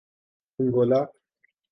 Angola 0.59 1.01